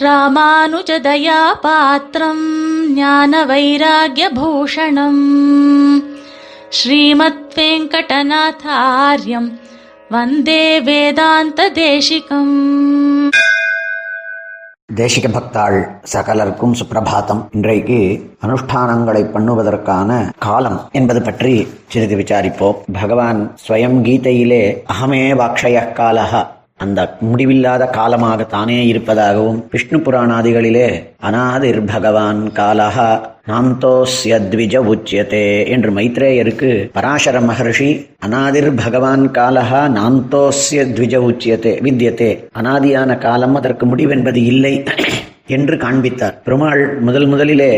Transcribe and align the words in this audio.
ராமானுஜதயா 0.00 1.38
பாத்திரம் 1.60 2.42
ஞான 2.94 3.44
வைராகியபூஷணம் 3.44 5.22
ஸ்ரீமத் 6.68 7.54
வெங்கடநாதாரியம் 7.54 9.48
வந்தே 10.10 10.80
வேதாந்த 10.80 11.70
தேசிகம் 11.74 12.54
தேசிக 14.96 15.28
பக்தாள் 15.28 15.78
சகலருக்கும் 16.12 16.74
சுப்பிரபாதம் 16.74 17.40
இன்றைக்கு 17.50 17.98
அனுஷ்டானங்களை 18.46 19.22
பண்ணுவதற்கான 19.34 20.10
காலம் 20.38 20.88
என்பது 20.92 21.22
பற்றி 21.22 21.66
சிறிது 21.88 22.16
விசாரிப்போம். 22.16 22.76
பகவான் 22.92 23.56
ஸ்வயம் 23.68 23.98
கீதையிலே 24.02 24.82
அகமே 24.92 25.22
வாக்ஷய 25.32 25.92
காலஹ 25.92 26.32
அந்த 26.78 27.16
முடிவில்லாத 27.20 27.84
காலமாக 27.86 28.44
தானே 28.44 28.86
இருப்பதாகவும் 28.86 29.68
விஷ்ணு 29.70 29.98
புராணாதிகளிலே 29.98 30.88
அநாதிர் 31.22 31.80
பகவான் 31.84 32.42
காலஹ 32.54 32.98
நாந்தோஸ்ய 33.50 34.34
த்விஜ 34.50 34.76
உச்சியதே 34.92 35.68
என்று 35.68 35.90
மைத்ரேயருக்கு 35.90 36.70
பராசர 36.92 37.40
மகர்ஷி 37.40 37.90
அநாதிர் 38.18 38.70
பகவான் 38.84 39.30
காலஹா 39.30 39.82
நாந்தோஸ்ய 39.98 40.84
த்விஜ 40.96 41.16
உச்சியதே 41.28 41.72
வித்யதே. 41.86 42.30
அனாதியான 42.54 43.18
காலம் 43.18 43.54
அதற்கு 43.54 43.86
முடிவென்பது 43.86 44.36
இல்லை. 44.36 44.82
என்று 45.46 45.76
காண்பித்தார். 45.76 46.42
பெருமாள் 46.44 46.98
முதல் 47.00 47.26
முதலிலே 47.26 47.70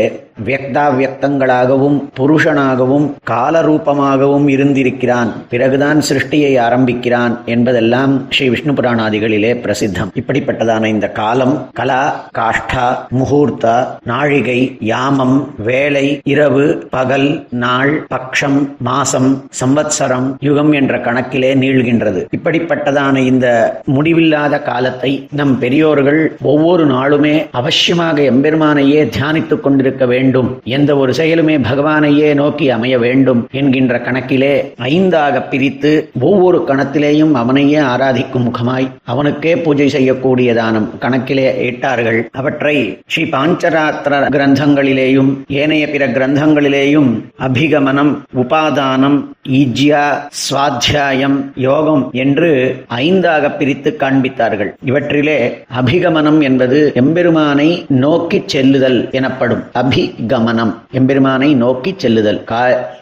வியக்தா 0.45 0.83
வியக்தங்களாகவும் 0.97 1.97
புருஷனாகவும் 2.19 3.07
காலரூபமாகவும் 3.29 4.47
இருந்திருக்கிறான். 4.47 5.31
பிறகுதான் 5.49 6.01
சிருஷ்டியை 6.09 6.59
ஆரம்பிக்கிறான் 6.59 7.41
என்பதெல்லாம் 7.45 8.25
ஸ்ரீ 8.29 8.49
விஷ்ணு 8.49 8.73
புராணாதிகளிலே 8.73 9.51
பிரசித்தம். 9.63 10.11
இப்படிப்பட்டதான 10.15 10.85
இந்த 10.85 11.09
காலம் 11.09 11.69
கலா 11.73 12.29
காஷ்டா 12.37 12.85
முகூர்த்தா 13.19 13.87
நாழிகை 14.03 14.77
யாமம் 14.79 15.53
வேலை 15.57 16.21
இரவு 16.23 16.87
பகல் 16.89 17.47
நாள் 17.49 18.05
பக்ஷம் 18.15 18.59
மாசம் 18.77 19.43
சம்வத்சரம் 19.61 20.27
யுகம் 20.39 20.71
என்ற 20.71 20.99
கணக்கிலே 20.99 21.55
நீள்கின்றது. 21.55 22.25
இப்படிப்பட்டதான 22.37 23.17
இந்த 23.17 23.47
முடிவில்லாத 23.85 24.61
காலத்தை 24.61 25.27
நம் 25.31 25.59
பெரியோர்கள் 25.59 26.37
ஒவ்வொரு 26.41 26.85
நாளுமே 26.85 27.35
அவசியமாக 27.59 28.17
எம்பெருமானையே 28.31 29.01
தியானித்துக் 29.15 29.63
கொண்டிருக்க 29.63 30.03
வேண்டும். 30.13 30.49
எந்த 30.77 30.91
ஒரு 31.01 31.11
செயலுமே 31.19 31.55
பகவானையே 31.69 32.29
நோக்கி 32.41 32.65
அமைய 32.75 32.95
வேண்டும் 33.05 33.41
என்கின்ற 33.59 34.01
கணக்கிலே 34.07 34.53
ஐந்தாக 34.91 35.41
பிரித்து 35.51 35.91
ஒவ்வொரு 36.29 36.59
கணத்திலேயும் 36.69 37.33
அவனையே 37.41 37.79
ஆராதிக்கும் 37.93 38.45
முகமாய் 38.49 38.87
அவனுக்கே 39.13 39.53
பூஜை 39.65 39.87
செய்யக்கூடியதான 39.95 40.83
கணக்கிலே 41.05 41.47
இட்டார்கள். 41.69 42.19
அவற்றை 42.41 42.75
ஸ்ரீ 43.13 43.23
பாஞ்சராத்திர 43.35 44.21
கிரந்தங்களிலேயும் 44.35 45.31
ஏனைய 45.61 45.85
பிற 45.93 46.03
கிரந்தங்களிலேயும் 46.17 47.09
அபிகமனம் 47.47 48.13
உபாதானம் 48.43 49.17
ஈஜ்யா 49.59 50.03
சுவாத்தியாயம் 50.43 51.37
யோகம் 51.67 52.03
என்று 52.23 52.49
ஐந்தாக 53.03 53.51
பிரித்து 53.59 53.89
காண்பித்தார்கள். 54.01 54.71
இவற்றிலே 54.89 55.37
அபிகமனம் 55.81 56.39
என்பது 56.49 56.79
எம்பெருமான் 57.03 57.47
நோக்கி 58.03 58.39
செல்லுதல் 58.53 58.97
எனப்படும் 59.17 59.63
அபிகமனம். 59.81 60.73
எம்பெருமானை 60.99 61.49
நோக்கி 61.63 61.91
செல்லுதல். 62.03 62.39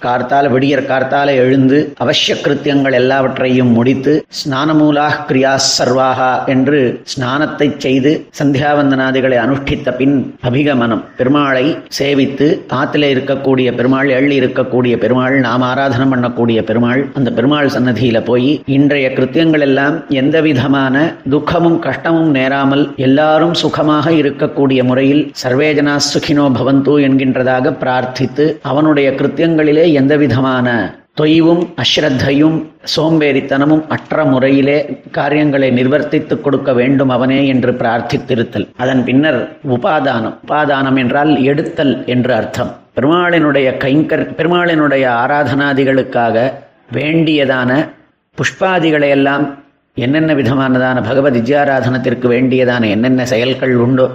கார்த்தால 0.05 0.49
விடியற் 0.53 0.87
கார்த்தால 0.89 1.29
எழுந்து 1.43 1.77
அவசிய 2.03 2.35
கிருத்தியங்கள் 2.45 2.97
எல்லாவற்றையும் 3.01 3.71
முடித்து 3.77 4.13
ஸ்நானமூலா 4.39 5.07
கிரியா 5.29 5.53
சர்வாகா 5.77 6.31
என்று 6.53 6.79
ஸ்நானத்தை 7.13 7.67
செய்து 7.85 8.11
சந்தியாவந்தனாதிகளை 8.39 9.37
அனுஷ்டித்த 9.45 9.95
பின் 9.99 10.15
அபிகமனம். 10.49 11.03
பெருமாளை 11.19 11.65
சேவித்து 11.99 12.47
ஆத்தில 12.79 13.09
இருக்கக்கூடிய 13.15 13.67
பெருமாள் 13.79 14.09
எள்ளி 14.17 14.35
இருக்கக்கூடிய 14.41 14.95
பெருமாள் 15.03 15.35
நாம் 15.47 15.65
ஆராதனம் 15.71 16.13
பண்ணக்கூடிய 16.13 16.59
பெருமாள் 16.69 17.01
அந்த 17.19 17.29
பெருமாள் 17.37 17.73
சன்னதியில 17.75 18.19
போய் 18.29 18.51
இன்றைய 18.77 19.07
கிருத்தியங்கள் 19.17 19.65
எல்லாம் 19.67 19.95
எந்த 20.21 20.35
விதமான 20.47 20.95
துக்கமும் 21.33 21.79
கஷ்டமும் 21.85 22.31
நேராமல் 22.37 22.83
எல்லாரும் 23.07 23.55
சுகமாக 23.61 24.05
இருக்கக்கூடிய 24.37 24.83
முறையில் 24.83 25.31
சர்வேஜனா 25.43 25.99
சுகினோ 26.13 26.45
பவந்து 26.51 26.93
என்கின்றதாக 27.01 27.73
பிரார்த்தித்து 27.79 28.57
அவனுடைய 28.61 29.11
கிருத்தியங்களிலே 29.11 29.93
எந்த 29.93 30.17
விதமான 30.17 30.95
தொய்வும் 31.21 31.73
அஸ்ரத்தையும் 31.75 32.65
சோம்பேறித்தனமும் 32.95 33.83
அற்ற 33.87 34.23
முறையிலே 34.23 34.99
காரியங்களை 35.11 35.69
நிர்வர்த்தித்துக் 35.71 36.41
கொடுக்க 36.41 36.73
வேண்டும் 36.73 37.09
அவனே 37.09 37.47
என்று 37.47 37.71
பிரார்த்தித்திருத்தல். 37.71 38.67
அதன் 38.77 39.03
பின்னர் 39.03 39.57
உபாதானம். 39.69 40.35
உபாதானம் 40.47 40.97
என்றால் 40.97 41.43
எடுத்தல் 41.43 42.05
என்று 42.05 42.33
அர்த்தம். 42.33 42.75
பெருமாளினுடைய 42.95 43.67
கைங்கர் 43.83 44.23
பெருமாளினுடைய 44.37 45.05
ஆராதனாதிகளுக்காக 45.23 46.51
வேண்டியதான 46.93 47.89
புஷ்பாதிகளை 48.37 49.09
எல்லாம் 49.09 49.65
என்னென்ன 49.93 50.33
விதமானதான 50.33 51.03
பகவத் 51.03 51.35
வித்யாராதனத்திற்கு 51.35 52.27
வேண்டியதான 52.27 52.89
என்னென்ன 52.89 53.25
செயல்கள் 53.25 53.75
உண்டோ 53.75 54.11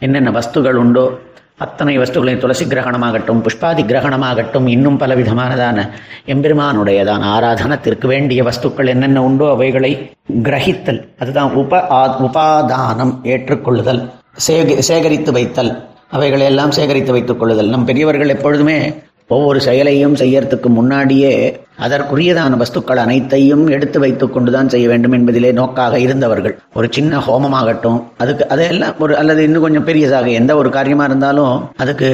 என்னென்ன 0.00 0.30
வஸ்துகள் 0.30 0.78
உண்டோ 0.82 1.04
அத்தனை 1.56 1.98
வஸ்துகளையும் 1.98 2.38
துளசி 2.38 2.64
கிரகணமாகட்டும் 2.64 3.40
புஷ்பாதி 3.46 3.82
கிரகணமாகட்டும் 3.82 4.66
இன்னும் 4.68 4.96
பல 4.96 5.14
விதமானதான 5.14 5.88
எம்பெருமானுடையதான 6.26 7.22
ஆராதனத்திற்கு 7.36 8.06
வேண்டிய 8.06 8.42
வஸ்துக்கள் 8.42 8.86
என்னென்ன 8.86 9.22
உண்டோ 9.22 9.50
அவைகளை 9.50 10.10
கிரகித்தல். 10.42 11.00
அதுதான் 11.18 11.52
உப 11.52 11.80
உபாதானம் 12.26 13.14
ஏற்றுக்கொள்ளுதல் 13.24 14.00
சேக 14.46 14.80
சேகரித்து 14.80 15.32
வைத்தல். 15.32 15.72
அவைகளை 16.10 16.46
எல்லாம் 16.46 16.70
சேகரித்து 16.70 17.12
வைத்துக் 17.12 17.38
கொள்ளுதல். 17.38 17.68
நம் 17.68 17.84
பெரியவர்கள் 17.84 18.28
எப்பொழுதுமே 18.28 18.94
ஒவ்வொரு 19.28 19.60
செயலையும் 19.60 20.16
செய்யறதுக்கு 20.16 20.68
முன்னாடியே 20.78 21.32
அதற்குரியதான 21.78 22.58
வஸ்துக்கள் 22.62 23.02
அனைத்தையும் 23.04 23.64
எடுத்து 23.68 23.98
வைத்துக் 24.00 24.32
கொண்டுதான் 24.34 24.68
செய்ய 24.68 24.86
வேண்டும் 24.88 25.14
என்பதிலே 25.18 25.50
நோக்காக 25.52 25.98
இருந்தவர்கள். 25.98 26.54
ஒரு 26.74 26.88
சின்ன 26.90 27.20
ஹோமமாகட்டும் 27.26 27.98
அதுக்கு 28.18 28.48
அதையெல்லாம் 28.48 28.96
ஒரு 28.98 29.16
அல்லது 29.16 29.42
இன்னும் 29.42 29.62
கொஞ்சம் 29.62 29.84
பெரியதாக 29.84 30.28
எந்த 30.40 30.54
ஒரு 30.56 30.70
காரியமா 30.70 31.04
இருந்தாலும் 31.04 31.52
அதுக்கு 31.76 32.10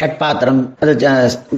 ஷட் 0.00 0.18
பாத்திரம் 0.18 0.60
அது 0.80 0.94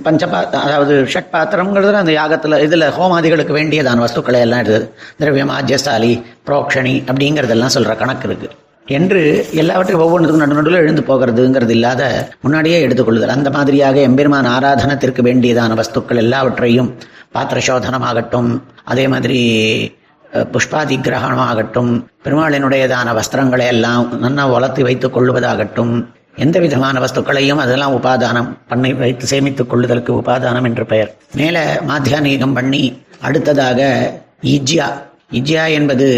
பஞ்சபாத்திரம் 0.09 0.65
அதாவது 0.67 0.95
ஷட் 1.15 1.33
பாத்திரம்ங்கிறது 1.33 2.01
அந்த 2.03 2.15
யாகத்துல 2.21 2.63
இதுல 2.67 2.89
ஹோமாதிகளுக்கு 2.99 3.59
வேண்டியதான 3.59 4.05
வஸ்துக்களை 4.07 4.41
எல்லாம் 4.41 4.59
எடுத்தது 4.59 4.89
திரவியம் 5.19 5.55
ஆஜ்யசாலி 5.59 6.13
புரோக்ஷணி 6.49 6.97
அப்படிங்கறதெல்லாம் 7.11 7.77
சொல்ற 7.77 7.97
கணக்கு 7.97 8.29
இருக்கு. 8.29 8.51
என்று 8.87 9.21
எல்லாவற்றையும் 9.53 10.03
ஒவ்வொன்றுக்கும் 10.05 10.41
நடு 10.43 10.55
நடுவில் 10.55 10.81
எழுந்து 10.81 11.03
போகிறதுங்கிறது 11.09 11.69
இல்லாத 11.69 12.03
முன்னாடியே 12.41 12.79
எடுத்துக்கொள்ளுதல் 12.87 13.35
அந்த 13.35 13.51
மாதிரியாக 13.51 13.97
எம்பெருமான் 14.01 14.49
ஆராதனத்திற்கு 14.57 15.23
வேண்டியதான 15.23 15.77
வஸ்துக்கள் 15.81 16.21
எல்லாவற்றையும் 16.25 16.89
பாத்திர 17.33 17.59
சோதனமாகட்டும் 17.67 18.61
அதே 18.85 19.09
மாதிரி 19.09 19.41
புஷ்பாதி 20.53 20.97
கிரகணமாகட்டும் 21.07 22.05
பெருமாளினுடையதான 22.25 23.15
வஸ்திரங்களை 23.19 23.67
எல்லாம் 23.75 24.23
நன்னா 24.23 24.51
வளர்த்து 24.51 24.83
வைத்துக் 24.83 25.15
கொள்வதாகட்டும் 25.17 26.07
எந்த 26.35 26.59
விதமான 26.59 27.01
வஸ்துக்களையும் 27.01 27.63
அதெல்லாம் 27.63 27.95
உபாதானம் 27.97 28.51
பண்ணி 28.69 28.93
வைத்து 28.93 29.27
சேமித்துக் 29.27 29.71
கொள்ளுதலுக்கு 29.71 30.13
உபாதானம் 30.21 30.65
என்று 30.65 30.87
பெயர். 30.87 31.11
மேல 31.35 31.83
மாத்தியானீகம் 31.89 32.55
பண்ணி 32.55 32.83
அடுத்ததாக 33.21 33.81
இஜ்யா 34.43 34.87
இஜ்யா 35.33 35.65
என்பது 35.71 36.09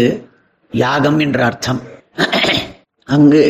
யாகம் 0.71 1.19
என்ற 1.19 1.45
அர்த்தம். 1.45 1.81
அங்கு 3.05 3.41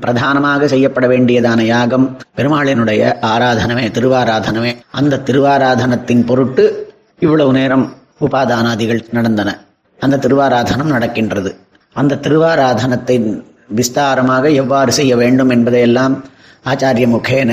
பிரதானமாக 0.00 0.68
செய்யப்பட 0.68 1.06
வேண்டியதான 1.06 1.60
யாகம் 1.64 2.06
பெருமாளினுடைய 2.36 3.02
ஆராதனமே 3.32 3.84
திருவாராதனமே. 3.96 4.72
அந்த 4.90 5.20
திருவாராதனத்தின் 5.26 6.24
பொருட்டு 6.26 6.83
இவ்வளவு 7.18 7.52
நேரம் 7.52 7.84
உபாதானாதிகள் 8.20 9.02
நடந்தன. 9.10 9.50
அந்த 9.98 10.16
திருவாராதனம் 10.16 10.92
நடக்கின்றது. 10.94 11.50
அந்த 11.92 12.18
திருவாராதனத்தை 12.24 13.16
விஸ்தாரமாக 13.76 14.52
எவ்வாறு 14.52 14.92
செய்ய 14.92 15.16
வேண்டும் 15.16 15.48
என்பதையெல்லாம் 15.48 16.14
ஆச்சாரிய 16.66 17.06
முகேன 17.14 17.52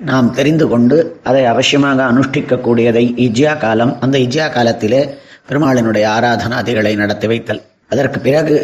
நாம் 0.00 0.32
தெரிந்து 0.32 0.68
கொண்டு 0.68 0.96
அதை 1.22 1.44
அவசியமாக 1.44 2.04
அனுஷ்டிக்கக்கூடியதை 2.10 3.04
இஜ்யா 3.26 3.58
காலம் 3.58 3.96
அந்த 4.00 4.18
இஜ்யா 4.18 4.46
காலத்திலே 4.52 5.00
பெருமாளினுடைய 5.48 6.06
ஆராதனாதிகளை 6.16 6.96
நடத்தி 6.96 7.26
வைத்தல். 7.26 7.62
அதற்கு 7.88 8.20
பிறகு 8.20 8.56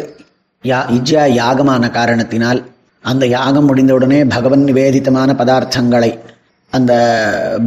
யா 0.63 0.79
இஜ்யா 0.97 1.23
யாகமான 1.41 1.89
காரணத்தினால் 1.89 2.61
அந்த 3.01 3.25
யாகம் 3.27 3.67
முடிந்தவுடனே 3.69 4.19
பகவன் 4.29 4.63
நிவேதித்தமான 4.63 5.31
பதார்த்தங்களை 5.41 6.11
அந்த 6.71 6.93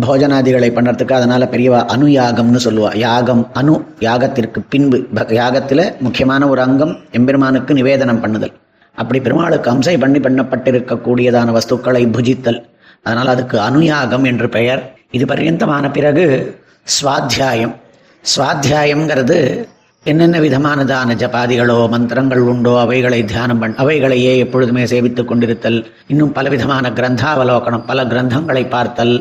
போஜனாதிகளை 0.04 0.68
பண்ணுறதுக்கு 0.76 1.14
அதனால் 1.18 1.50
பெரியவா 1.52 1.80
அணு 1.94 2.06
யாகம்னு 2.06 2.60
சொல்லுவா. 2.64 2.90
யாகம் 2.96 3.44
அணு 3.52 3.74
யாகத்திற்கு 4.06 4.60
பின்பு 4.72 4.98
யாகத்தில் 5.40 5.84
முக்கியமான 6.06 6.48
ஒரு 6.48 6.60
அங்கம் 6.66 6.94
எம்பெருமானுக்கு 7.18 7.74
நிவேதனம் 7.74 8.22
பண்ணுதல். 8.24 8.54
அப்படி 8.94 9.20
பெருமாளுக்கு 9.20 9.70
அம்சை 9.70 9.98
பண்ணி 9.98 10.18
பண்ணப்பட்டிருக்கக்கூடியதான 10.18 11.52
வஸ்துக்களை 11.56 12.02
புஜித்தல். 12.16 12.60
அதனால் 13.02 13.32
அதுக்கு 13.34 13.56
அனுயாகம் 13.68 14.24
என்று 14.24 14.48
பெயர். 14.48 14.82
இது 15.16 15.24
பர்யந்தமான 15.24 15.84
பிறகு 15.92 16.24
சுவாத்தியாயம் 16.96 17.74
சுவாத்தியாயம்ங்கிறது 18.24 19.38
என்னென்ன 20.10 20.36
விதமானதான 20.40 21.14
ஜபாதிகளோ 21.22 21.88
மந்திரங்கள் 21.88 22.42
உண்டோ 22.50 22.72
அவைகளை 22.80 23.24
தியானம் 23.24 23.58
பண் 23.58 23.74
அவைகளையே 23.76 24.32
எப்பொழுதுமே 24.36 24.84
சேவித்துக் 24.84 25.30
கொண்டிருத்தல் 25.30 25.78
இன்னும் 26.06 26.32
பலவிதமான 26.32 26.90
கிரந்தாவலோகனம் 26.90 27.84
பல 27.86 28.04
கிரந்தங்களை 28.04 28.62
பார்த்தல் 28.68 29.14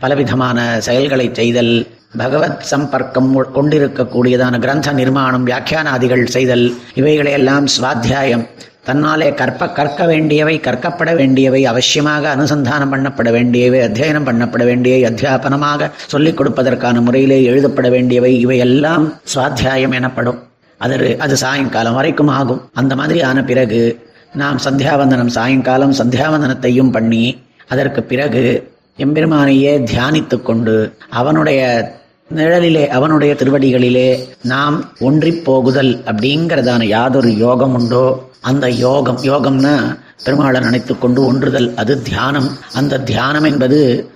பலவிதமான 0.00 0.58
செயல்களை 0.80 1.26
செய்தல் 1.32 1.74
பகவத் 2.16 2.64
சம்பர்க்கம் 2.70 3.30
கொண்டிருக்கக்கூடியதான 3.54 4.58
கிரந்த 4.58 4.92
நிர்மாணம் 4.92 5.46
வியாக்கியானாதிகள் 5.46 6.26
செய்தல் 6.26 6.66
இவைகளையெல்லாம் 6.94 7.66
சுவாத்தியாயம். 7.76 8.44
தன்னாலே 8.86 9.34
கற்ப 9.34 9.68
கற்க 9.72 10.06
வேண்டியவை 10.06 10.60
கற்கப்பட 10.60 11.16
வேண்டியவை 11.16 11.66
அவசியமாக 11.66 12.24
அனுசந்தானம் 12.34 12.92
பண்ணப்பட 12.94 13.30
வேண்டியவை 13.30 13.80
அத்தியனம் 13.80 14.26
பண்ணப்பட 14.28 14.64
வேண்டியவை 14.64 15.12
அத்தியாபனமாக 15.12 15.90
சொல்லிக் 16.06 16.40
கொடுப்பதற்கான 16.40 17.00
முறையிலே 17.00 17.42
எழுதப்பட 17.44 17.88
வேண்டியவை 17.88 18.40
இவையெல்லாம் 18.40 19.12
சுவாத்தியாயம் 19.34 19.94
எனப்படும். 19.94 20.42
அது 20.78 21.16
அது 21.18 21.36
சாயங்காலம் 21.36 21.94
வரைக்கும் 21.94 22.28
ஆகும். 22.28 22.68
அந்த 22.72 22.96
மாதிரி 22.96 23.22
ஆன 23.22 23.44
பிறகு 23.44 23.80
நாம் 24.34 24.58
சந்தியாவந்தனம் 24.64 25.34
சாயங்காலம் 25.38 25.92
சந்தியாவந்தனத்தையும் 25.92 26.90
பண்ணி 26.90 27.42
அதற்கு 27.68 28.02
பிறகு 28.02 28.72
எம்பெருமானையே 28.98 29.72
தியானித்து 29.90 30.42
கொண்டு 30.42 30.96
அவனுடைய 31.10 31.62
நிழலிலே 32.34 32.86
அவனுடைய 32.88 33.34
திருவடிகளிலே 33.34 34.08
நாம் 34.42 34.92
ஒன்றி 35.00 35.32
போகுதல் 35.32 36.02
அப்படிங்கிறதான 36.04 36.82
யாதொரு 36.84 37.36
யோகம் 37.36 37.74
உண்டோ 37.74 38.28
அந்த 38.40 38.70
யோகம் 38.70 39.18
யோகம்னா 39.22 39.98
பெருமாளை 40.26 40.60
நினைத்து 40.60 40.98
கொண்டு 40.98 41.26
ஒன்றுதல் 41.26 41.74
அது 41.74 42.02
தியானம். 42.02 42.48
அந்த 42.72 43.00
தியானம் 43.00 43.44
என்பது 43.44 44.08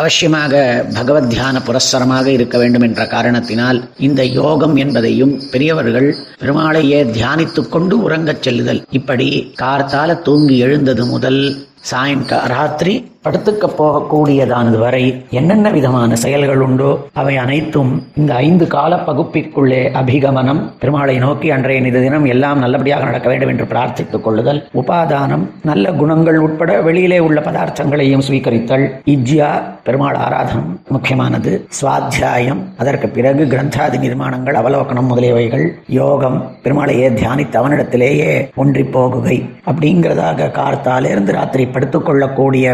அவசியமாக 0.00 0.84
பகவத் 0.94 1.30
தியான 1.30 1.60
புரஸ்சரமாக 1.66 2.26
இருக்க 2.26 2.58
வேண்டும் 2.58 2.82
என்ற 2.82 3.06
காரணத்தினால் 3.06 3.88
இந்த 3.98 4.24
யோகம் 4.24 4.76
என்பதையும் 4.76 5.42
பெரியவர்கள் 5.50 6.16
பெருமாளையே 6.40 7.04
தியானித்துக் 7.04 7.68
கொண்டு 7.68 8.10
உறங்கச் 8.10 8.42
செல்லுதல். 8.42 8.84
இப்படி 8.90 9.54
கார்த்தால 9.60 10.22
தூங்கி 10.22 10.58
எழுந்தது 10.58 11.06
முதல் 11.06 11.66
சாயங்கா 11.84 12.38
ராத்திரி 12.50 12.94
படுத்துக்க 13.24 13.66
போகக்கூடியதானது 13.78 14.78
வரை 14.78 15.02
என்னென்ன 15.30 15.68
விதமான 15.70 16.16
செயல்கள் 16.16 16.62
உண்டோ 16.62 16.90
அவை 17.12 17.34
அனைத்தும் 17.36 17.90
இந்த 18.14 18.32
ஐந்து 18.42 18.64
கால 18.66 18.96
பகுப்பிற்குள்ளே 19.02 19.80
அபிகமனம் 19.92 20.60
பெருமாளை 20.78 21.16
நோக்கி 21.18 21.48
அன்றைய 21.50 21.80
நிதி 21.80 22.00
தினம் 22.00 22.26
எல்லாம் 22.26 22.58
நல்லபடியாக 22.58 23.04
நடக்க 23.04 23.28
வேண்டும் 23.28 23.48
என்று 23.48 23.66
பிரார்த்தித்துக் 23.66 24.24
கொள்ளுதல் 24.24 24.60
உபாதானம் 24.74 25.44
நல்ல 25.62 25.92
குணங்கள் 25.92 26.38
உட்பட 26.38 26.76
வெளியிலே 26.82 27.18
உள்ள 27.20 27.40
பதார்த்தங்களையும் 27.40 28.24
ஸ்வீகரித்தல் 28.26 28.86
இஜ்யா 29.06 29.50
பெருமாள் 29.84 30.20
ஆராதனம் 30.20 30.70
முக்கியமானது 30.88 31.52
சுவாத்தியாயம் 31.80 32.62
அதற்கு 32.76 33.08
பிறகு 33.08 33.44
கிரந்தாதி 33.46 33.98
நிர்மாணங்கள் 33.98 34.60
அவலோகனம் 34.60 35.10
முதலியவைகள் 35.10 35.66
யோகம் 35.96 36.38
பெருமாளையே 36.62 37.10
தியானித்து 37.14 37.58
அவனிடத்திலேயே 37.58 38.30
ஒன்றி 38.56 38.86
போகுகை 38.92 39.38
அப்படிங்கிறதாக 39.68 40.50
கார்த்தாலிருந்து 40.52 41.32
ராத்திரி 41.32 41.66
படுத்துக் 41.68 42.06
கொள்ளக்கூடிய 42.06 42.66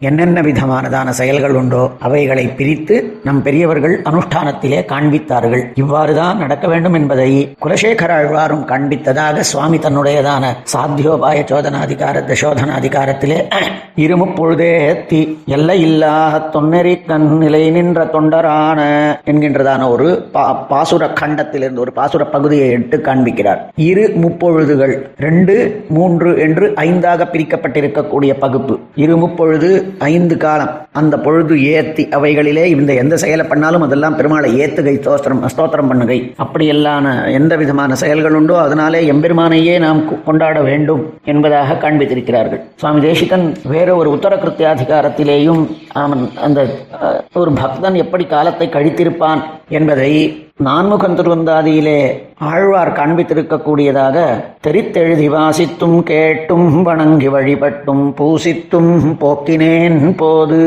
என்னென்ன 0.00 0.40
விதமானதான 0.40 1.08
செயல்கள் 1.20 1.54
உண்டோ 1.54 1.82
அவைகளை 1.98 2.46
பிரித்து 2.48 2.96
நம் 3.24 3.42
பெரியவர்கள் 3.42 3.94
அனுஷ்டானத்திலே 4.10 4.80
காண்பித்தார்கள். 4.92 5.64
இவ்வாறுதான் 5.74 6.36
நடக்க 6.36 6.68
வேண்டும் 6.68 6.94
என்பதை 6.94 7.30
குலசேகர 7.64 8.10
ஆழ்வாரும் 8.18 8.64
காண்பித்ததாக 8.64 9.44
சுவாமி 9.50 9.78
தன்னுடையதான 9.78 10.44
சாத்தியோபாய 10.72 11.38
சோதனாதிகார 11.50 12.24
தசோதனாதிகாரத்திலே 12.30 13.38
இருமுப்பொழுதே 14.02 14.70
தி 15.06 15.18
எல்லை 15.46 15.76
இல்லா 15.80 16.12
தொன்னெறி 16.52 16.94
கண் 17.06 17.26
நிலை 17.36 17.70
நின்ற 17.70 18.04
தொண்டரான 18.04 18.80
என்கின்றதான 19.24 19.88
ஒரு 19.90 20.06
பாசுர 20.68 21.08
கண்டத்திலிருந்து 21.12 21.80
ஒரு 21.80 21.92
பாசுர 21.92 22.24
பகுதியை 22.24 22.68
எடுத்து 22.68 22.98
காண்பிக்கிறார். 22.98 23.60
இரு 23.88 24.04
முப்பொழுதுகள் 24.22 24.94
ரெண்டு 25.16 25.56
மூன்று 25.88 26.30
என்று 26.38 26.68
ஐந்தாக 26.76 27.26
பிரிக்கப்பட்டிருக்கக்கூடிய 28.02 28.32
பகுப்பு. 28.44 28.74
இரு 29.04 29.14
முப்பொழுது 29.22 29.70
ஐந்து 29.98 30.36
காலம். 30.36 30.72
அந்த 31.00 31.14
பொழுது 31.24 31.54
ஏத்தி 31.74 32.02
அவைகளிலே 32.16 32.64
இந்த 32.74 32.92
எந்த 33.02 33.14
செயலை 33.22 33.44
பண்ணாலும் 33.46 33.84
அதெல்லாம் 33.86 34.16
பெருமாளை 34.18 34.48
ஏத்துகை 34.62 34.94
ஸ்தோத்திரம் 34.98 35.42
ஸ்தோத்திரம் 35.54 35.90
பண்ணுகை. 35.90 36.18
அப்படியெல்லான 36.44 37.06
எந்த 37.38 37.56
விதமான 37.62 37.94
செயல்கள் 38.02 38.38
உண்டோ 38.40 38.56
அதனாலே 38.66 39.00
எம்பெருமானையே 39.12 39.74
நாம் 39.86 40.02
கொண்டாட 40.28 40.60
வேண்டும் 40.68 41.02
என்பதாக 41.32 41.78
காண்பித்திருக்கிறார்கள். 41.84 42.62
சுவாமி 42.76 43.00
தேசிகன் 43.00 43.46
வேற 43.74 43.88
ஒரு 44.00 44.10
உத்தர 44.16 44.36
கிருத்தியாதிகாரத்திலேயும் 44.44 45.62
அவன் 46.04 46.24
அந்த 46.46 46.60
ஒரு 47.42 47.52
பக்தன் 47.62 48.00
எப்படி 48.04 48.24
காலத்தை 48.24 48.68
கழித்திருப்பான் 48.68 49.42
என்பதை 49.78 50.12
நான்முகன் 50.58 51.16
திருவந்தாதியிலே 51.18 52.00
ஆழ்வார் 52.50 52.96
காண்பித்திருக்கக்கூடியதாக 52.96 54.16
தெரித்தெழுதி 54.64 55.26
வாசித்தும் 55.34 55.96
கேட்டும் 56.10 56.66
வணங்கி 56.88 57.28
வழிபட்டும் 57.34 58.02
பூசித்தும் 58.18 58.90
போக்கினேன் 59.22 59.98
போது. 60.22 60.58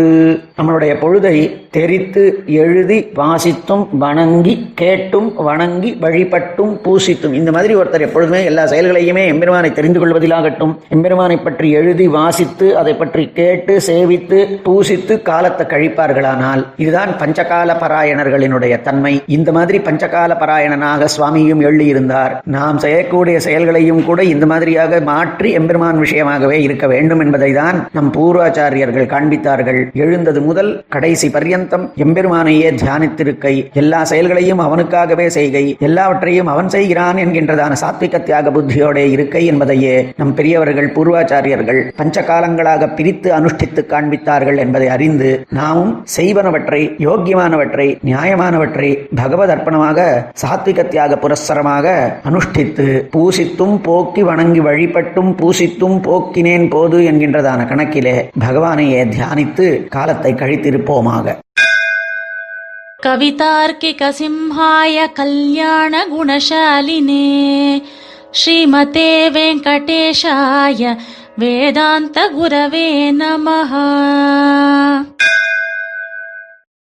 நம்மளுடைய 0.58 0.94
பொழுதை 1.02 1.36
தெரித்து 1.78 2.24
எழுதி 2.46 3.00
வாசித்தும் 3.20 3.84
வணங்கி 4.04 4.54
கேட்டும் 4.82 5.28
வணங்கி 5.48 5.92
வழிபட்டும் 6.04 6.74
பூசித்தும். 6.86 7.36
இந்த 7.40 7.52
மாதிரி 7.52 7.76
ஒருத்தர் 7.76 8.06
எப்பொழுதுமே 8.08 8.42
எல்லா 8.52 8.66
செயல்களையுமே 8.74 9.24
எம்பெருமானை 9.34 9.72
தெரிந்து 9.80 10.02
கொள்வதிலாகட்டும். 10.04 10.74
எம்பெருமானை 10.98 11.38
பற்றி 11.38 11.70
எழுதி 11.82 12.08
வாசித்து 12.18 12.70
அதை 12.84 12.96
பற்றி 13.04 13.26
கேட்டு 13.42 13.76
சேவித்து 13.90 14.40
பூசித்து 14.68 15.22
காலத்தை 15.32 15.66
கழிப்பார்களானால் 15.74 16.64
இதுதான் 16.86 17.14
பஞ்சகால 17.24 17.78
பராயணர்களினுடைய 17.86 18.82
தன்மை. 18.82 19.16
இந்த 19.38 19.52
மாதிரி 19.52 19.75
பஞ்சகால 19.80 20.32
பராயணனாக 20.40 21.06
சுவாமியும் 21.06 21.62
எழுதியிருந்தார் 21.62 22.42
நாம் 22.46 22.78
செய்யக்கூடிய 22.78 23.40
செயல்களையும் 23.40 24.06
கூட 24.06 24.24
இந்த 24.24 24.46
மாதிரியாக 24.46 25.00
மாற்றி 25.00 25.52
எம்பெருமான் 25.52 26.00
விஷயமாகவே 26.00 26.52
இருக்க 26.52 26.88
வேண்டும் 26.88 27.20
என்பதை 27.20 27.54
தான் 27.54 27.88
நம் 27.92 28.12
பூர்வாச்சாரியர்கள் 28.14 29.12
காண்பித்தார்கள். 29.14 29.92
எழுந்தது 29.94 30.42
முதல் 30.42 30.86
கடைசி 30.90 31.28
பர்யந்தம் 31.28 31.86
எம்பெருமானையே 32.06 32.70
தியானித்திருக்கை. 32.82 33.54
எல்லா 33.74 34.04
செயல்களையும் 34.04 34.60
அவனுக்காகவே 34.60 35.30
செய்கை. 35.30 35.66
எல்லாவற்றையும் 35.80 36.48
அவன் 36.48 36.70
செய்கிறான் 36.70 37.18
என்கின்றதான 37.18 37.74
சாத்விக 37.84 38.24
தியாக 38.24 38.52
புத்தியோட 38.52 38.98
இருக்கை 38.98 39.46
என்பதையே 39.46 39.96
நம் 40.18 40.34
பெரியவர்கள் 40.34 40.94
பூர்வாச்சாரியர்கள் 40.96 41.82
பஞ்ச 41.96 42.22
காலங்களாக 42.22 42.94
பிரித்து 42.96 43.32
அனுஷ்டித்து 43.32 43.82
காண்பித்தார்கள் 43.94 44.58
என்பதை 44.58 44.88
அறிந்து 44.88 45.30
நாமும் 45.50 45.94
செய்வனவற்றை 46.18 46.82
யோக்கியமானவற்றை 47.08 47.88
நியாயமானவற்றை 48.06 48.90
பகவத் 49.16 49.54
அர்ப்பணமாக 49.66 50.02
சாத்விக 50.42 50.88
தியாக 50.88 51.16
புரஸ்சரமாக 51.16 51.86
அனுஷ்டித்து 52.30 52.86
பூசித்தும் 53.14 53.78
போக்கி 53.82 54.24
வணங்கி 54.24 54.60
வழிபட்டும் 54.60 55.32
பூசித்தும் 55.42 55.98
போக்கினேன் 56.08 56.70
போது 56.70 56.98
என்கின்றதான 57.12 57.66
கணக்கிலே 57.68 58.16
பகவானையே 58.46 59.02
தியானித்து 59.16 59.88
காலத்தை 59.88 60.34
கழித்திருப்போமாக. 60.34 61.36
கவிதார்க்கிக 63.04 64.04
சிம்ஹாய 64.20 65.12
கல்யாண 65.14 66.06
குணசாலினே 66.14 67.26
ஸ்ரீமதே 68.40 69.12
வெங்கடேஷாய 69.36 70.98
வேதாந்த 71.38 72.30
குரவே 72.38 72.90
நமஹா. 73.22 73.86